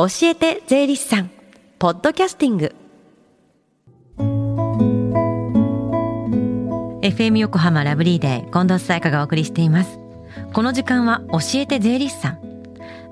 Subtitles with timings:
[0.00, 1.30] 教えて税理士さん。
[1.80, 2.72] ポッドキャスティング。
[7.02, 9.98] FM 横浜ラブリーデー近藤沙耶香がお送りしています。
[10.52, 12.38] この時間は教えて税理士さん。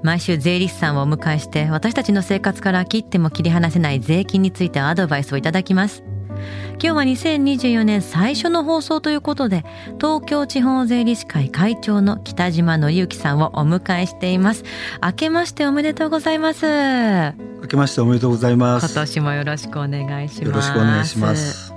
[0.05, 6.05] 毎週税理士さんをお迎えして私たちの生活から切っても切り離せない税金についてアドバイスをいただきます。
[6.29, 9.65] 今日は2024年最初の放送ということで
[10.01, 14.65] 東京地方税理士会会長の北島紀之さんをお迎えしています。
[15.03, 16.67] 明けましておめでとうございます。
[16.67, 17.35] 明
[17.69, 18.87] けましておめでとうございます。
[18.87, 20.45] 今年もよろしくお願いします。
[20.45, 21.73] よろしくお願いします。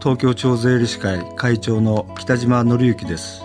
[0.00, 3.42] 東京地方税理士会会長の北島紀之です。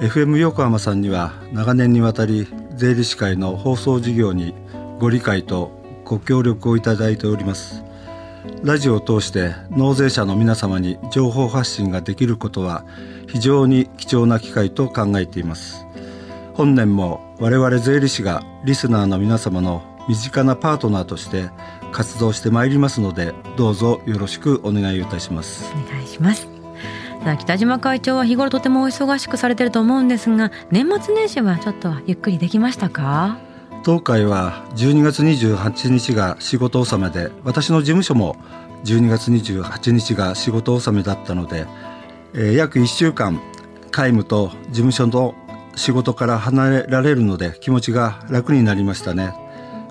[0.00, 4.54] FM 横浜さんには長年にわたり税理士会の放送事業に
[4.98, 5.72] ご理解と
[6.06, 7.84] ご協力をいただいております
[8.62, 12.84] ラジオを通して納税者の皆様に情報発信ができることは
[13.28, 15.86] 非常に貴重な機会と考えています。
[16.54, 21.50] 本年も我々税理士がリスナーの皆様の身近なパートナーとして
[21.92, 25.72] 活動してまいりますのでどうぞよろしくお願いいたします。
[25.72, 26.48] お願いします。
[27.38, 33.49] 北島会長は日頃とてもお忙しくされてると思うんですが年末年始はちょっとゆっくりできましたか
[33.82, 38.36] 当会は12月28日が仕事納めで私の事務所も
[38.84, 41.66] 12月28日が仕事納めだったので、
[42.34, 43.40] えー、約1週間
[43.90, 45.34] 皆無と事務所の
[45.76, 49.34] 仕事から離れられるので気持ちが楽になりましたね。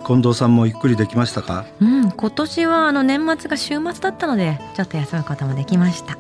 [0.06, 1.66] 近藤さんもゆっくりできましたか？
[1.82, 6.14] うん今年はあの年末が週末だったのでちょっと休むこともできました。
[6.14, 6.18] さ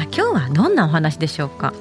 [0.00, 1.72] あ今日はどんなお話でしょうか？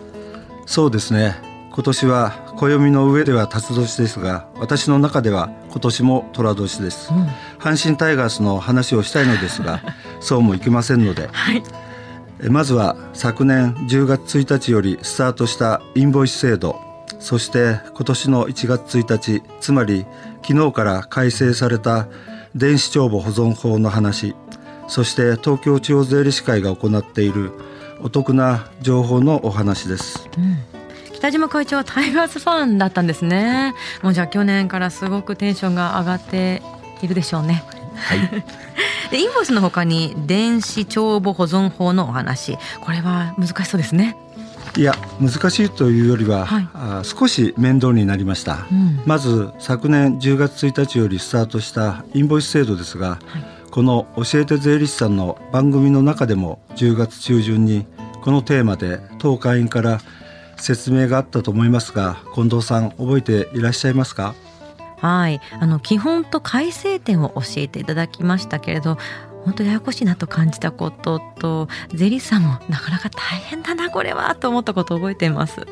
[0.66, 1.36] そうですね。
[1.74, 7.26] 今年は暦の上では辰年ですが私の中では今年も寅年です、うん、
[7.60, 9.82] 阪神タイガースの話をしたいのですが
[10.22, 11.64] そうもいきませんので、はい、
[12.50, 16.80] まずは昨年10月1日よりスタートしたインボイス制度
[17.20, 20.06] そして今年の1月1日つまり
[20.42, 22.08] 昨日から改正された
[22.56, 24.36] 電子帳簿保存法の話
[24.88, 27.52] そして東京地方税理士会が行っている
[28.02, 30.30] お得な情報のお話です。
[30.38, 30.73] うん
[31.24, 33.74] 北島会長はタイガースファンだったんですね。
[34.02, 36.62] もうじゃあ去年からすごくテンションが上がって
[37.02, 37.64] いるでしょうね。
[37.96, 38.44] はい。
[39.10, 42.58] でインボイスのほかに電子帳簿保存法のお話。
[42.82, 44.18] これは難しそうですね。
[44.76, 53.20] いや難しいというよりは、はい、あ少し面倒になりました、うん、まず昨年10月1日よりスタートしたインボイス制度ですが、はい、
[53.70, 57.86] この教えて税理士さんの番組の中でも10月中旬に
[58.24, 60.02] このテーマで当会員から
[60.58, 64.36] 説明があったと思いますが近藤さん覚えていらっしゃいますか？
[64.98, 65.42] はい。
[65.60, 68.98] あの基本と改正点を教えていただきましたけれど
[69.44, 75.68] 本当ややこしいなと感じたことと税理士さんもなかなか大変だなこれはと思ったことを覚えています。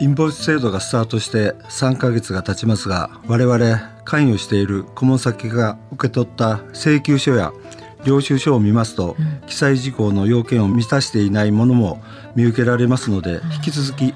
[0.00, 7.52] インボイス制度がスタートして3ヶ月が経ちますが我々関与している顧問先が受け取った請求書や
[8.04, 12.02] 領収書を見ますと、うん、記載事項の要件を満たしていないものも
[12.34, 14.14] 見受けられますので、引き続き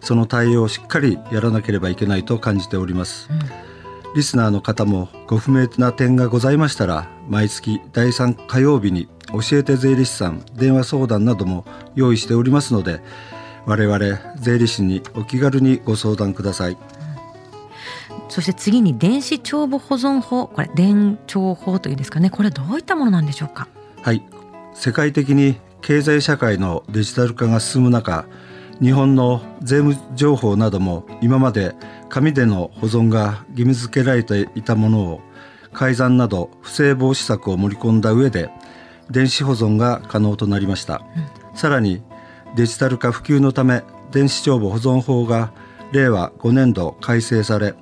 [0.00, 3.28] その対応をしっかりやらなければいけないと感じております。
[3.30, 11.64] うん、リスナーの方もご不明な点がございましたら毎月第3火曜日に教えて税理士さん電話相談なども
[11.96, 13.00] 用意しておりますので
[13.66, 13.98] 我々
[14.36, 16.78] 税理士にお気軽にご相談ください。
[18.28, 22.30] そして次に電子帳簿保存法これ電帳法というんですかね。
[22.30, 23.68] これはどういったものなんでしょうか？
[24.02, 24.22] はい。
[24.74, 28.26] 世界的に経済社会のデジタル化が進む中
[28.82, 31.74] 日本の税務情報なども今まで
[32.08, 35.20] 紙での保存が義務付けられていたものを
[35.72, 38.50] 改ざんなど不正防止策を盛り込んだ上で
[39.10, 41.02] 電子保存が可能となりました、
[41.52, 42.02] うん、さらに
[42.54, 45.52] デジタル化普及のため電子帳簿保存法が
[45.92, 47.74] 令和5年度改正され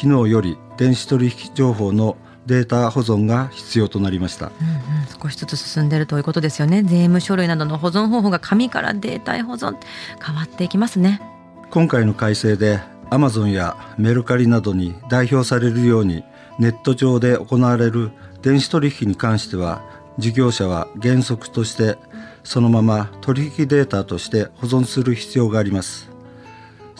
[0.00, 2.16] 昨日より電子取引情報の
[2.46, 6.84] データ保存が必要となりました、うんうん、少しずつ進んでいるということですよね。
[6.84, 9.76] 税務書類などの保存方法が紙からデータへ保存
[10.24, 11.20] 変わっていきますね。
[11.70, 16.22] 今回の改正でアマゾンやメルカリなどに代表されるように
[16.60, 19.82] ネット上で行われる電子取引に関しては
[20.18, 21.96] 事業者は原則として
[22.44, 26.10] そのまま取引データとして保存する必要があります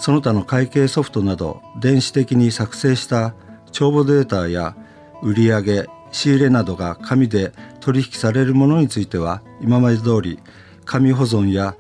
[0.00, 3.35] その他の会計ソフトなど電子的に作成した
[3.73, 4.77] 帳簿データや
[5.23, 10.39] 売上仕入れなどが紙で取引されるものについては今まで通り
[10.85, 11.75] 紙保存や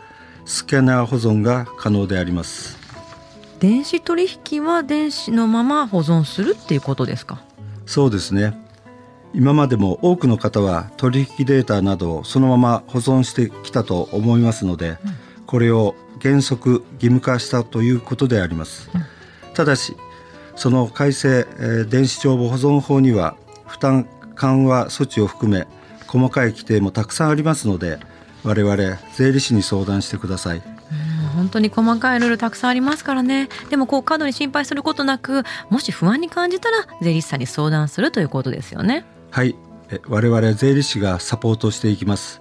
[0.44, 2.76] スキャナー保存が可能であります。
[3.60, 7.40] 電子取引は電子のまま保存するっていうことですか？
[7.86, 8.56] そうですね。
[9.34, 14.98] 今までも多くの方は取引データなどをそのまま保存してきたと思いますので、うん、
[15.46, 19.04] これを原則義務化したということであります、うん、
[19.54, 19.96] ただし
[20.56, 23.36] その改正、えー、電子帳簿保存法には
[23.66, 25.66] 負担緩和措置を含め
[26.06, 27.98] 細かい規定もたくさんありますので
[28.44, 30.62] 我々税理士に相談してください。
[31.34, 33.48] 本当に細かいルールたくさんありますからね。
[33.70, 39.04] でもこう過度に心配することなくもし不安に感じたら税理士さんに相談するということですよね。
[39.30, 39.54] はい。
[40.08, 42.40] 我々税理士がサポートしていきます。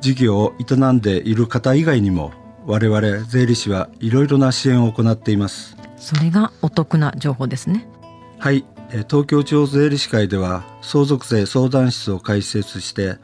[0.00, 2.32] 事業を営んでいる方以外にも
[2.70, 5.76] 我々税理士はいろいろな支援を行っています。
[5.96, 7.86] それがお得な情報ですね。
[8.38, 8.64] はい。
[9.08, 13.18] 東京地方税理士会では相続税相談室を開設して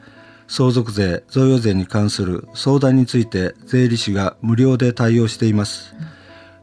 [0.47, 5.93] 相続税贈与税に関する相談について税理士が無料で対応しています、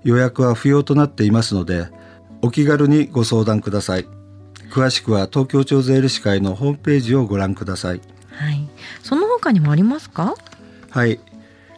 [0.05, 1.89] うん、予約は不要となっていますので
[2.41, 4.07] お気軽にご相談ください。
[4.71, 8.01] 詳しくは東京地方税理士会のホームページをご覧ください。
[8.31, 8.69] はい。
[9.03, 10.35] その他にもありますか？
[10.91, 11.21] はい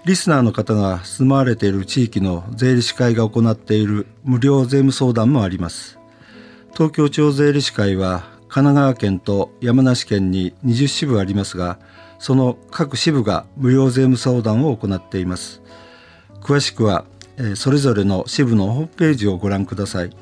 [0.06, 5.99] リスナーの方が住まわれている地域の税理士会が行っている無料税務相談もあります。
[6.75, 11.81] 東京地方税理士会は神奈川県と山梨県に20支部ありますが
[12.20, 15.61] その各支部が無料税務相談を行っています。
[16.41, 17.05] 詳しくは
[17.56, 20.17] それぞれの支部のホームページをご覧ください。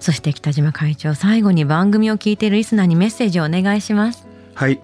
[0.00, 4.26] そして北島会長最後に番組を聞いているリスナーにメッセージをお願いします。
[4.54, 4.80] はい。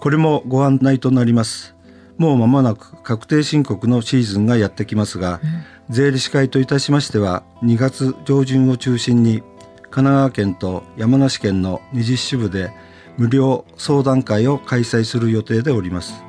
[0.00, 1.71] これもご案内となります
[2.18, 5.40] もう間もなく確定申告のシーズンがやってきますが、
[5.88, 9.42] うん、税理士会といたしましては2月上旬を中心に
[9.90, 12.72] 神奈川県と山梨県の20支部で
[13.18, 16.24] 無料相談会を開催する予定でおります。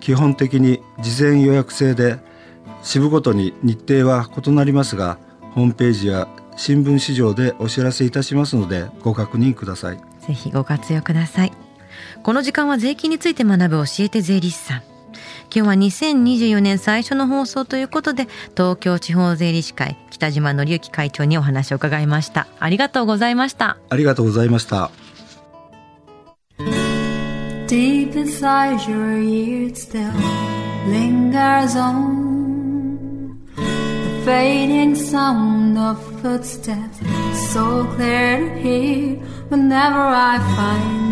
[0.00, 2.18] 基本的に事前予約制で
[2.82, 5.18] 支部ごとに日程は異なりますが
[5.54, 10.16] ホームページや新聞市場でお知らせいたしますのでご確認ください。
[10.26, 11.65] ぜひご活用ください
[12.22, 14.82] この時間は税金について学ぶ教えて税理士さん
[15.54, 18.26] 今日は2024年最初の放送ということで
[18.56, 24.90] 東京地方税理士会北島紀之会長にお話を伺いましたありがとうございましたありがとうございました
[27.68, 30.12] Deep inside your ears still
[30.88, 37.00] lingers on the fading sound of footsteps
[37.52, 39.16] so clear to hear
[39.48, 41.05] whenever I find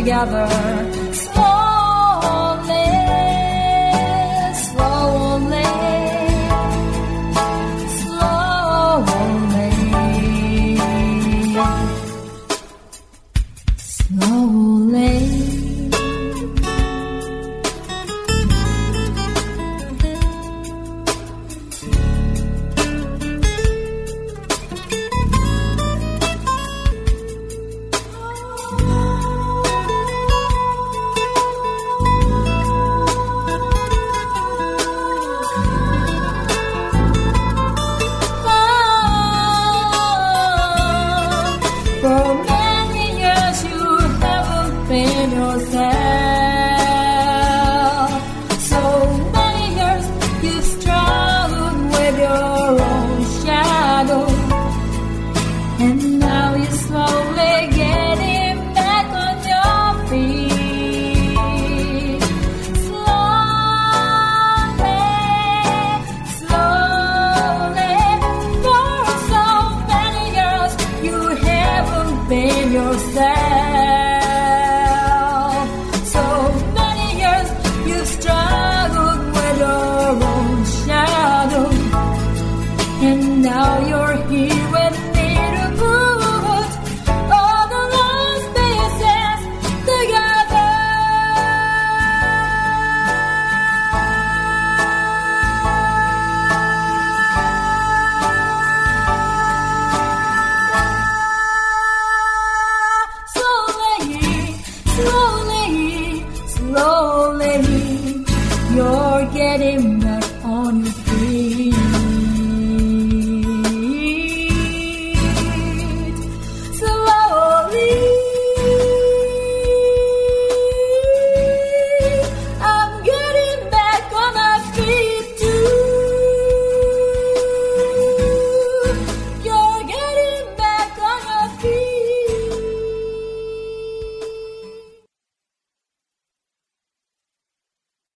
[0.00, 1.09] together.
[55.80, 57.19] and now you're slow.